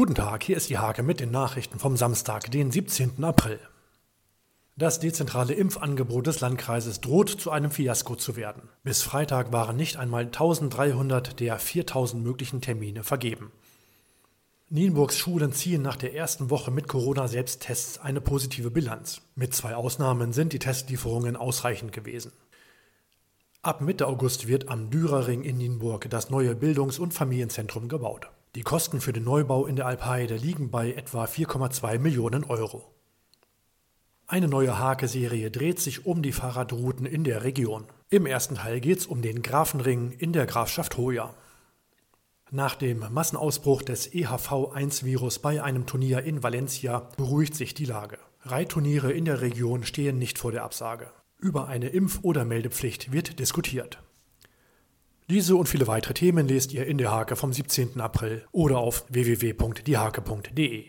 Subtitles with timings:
[0.00, 3.22] Guten Tag, hier ist die Hake mit den Nachrichten vom Samstag, den 17.
[3.22, 3.60] April.
[4.74, 8.70] Das dezentrale Impfangebot des Landkreises droht zu einem Fiasko zu werden.
[8.82, 13.52] Bis Freitag waren nicht einmal 1300 der 4000 möglichen Termine vergeben.
[14.70, 19.20] Nienburgs Schulen ziehen nach der ersten Woche mit Corona-Selbsttests eine positive Bilanz.
[19.34, 22.32] Mit zwei Ausnahmen sind die Testlieferungen ausreichend gewesen.
[23.60, 28.30] Ab Mitte August wird am Dürerring in Nienburg das neue Bildungs- und Familienzentrum gebaut.
[28.56, 32.92] Die Kosten für den Neubau in der Alpheide liegen bei etwa 4,2 Millionen Euro.
[34.26, 37.84] Eine neue Hake-Serie dreht sich um die Fahrradrouten in der Region.
[38.08, 41.32] Im ersten Teil geht es um den Grafenring in der Grafschaft Hoya.
[42.50, 48.18] Nach dem Massenausbruch des EHV-1-Virus bei einem Turnier in Valencia beruhigt sich die Lage.
[48.42, 51.12] Reitturniere in der Region stehen nicht vor der Absage.
[51.38, 54.02] Über eine Impf- oder Meldepflicht wird diskutiert.
[55.30, 58.00] Diese und viele weitere Themen lest ihr in der Hake vom 17.
[58.00, 60.86] April oder auf www.diehake.de.